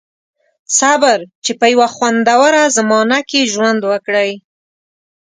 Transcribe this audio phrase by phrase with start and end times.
[0.79, 4.31] •صبر، چې په یوه خوندوره زمانه کې ژوند وکړئ.